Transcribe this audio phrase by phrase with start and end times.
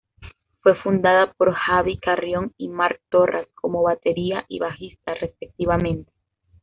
[0.63, 6.11] Fue fundada por Javi Carrión y Marc Torras como batería y bajista, respectivamente.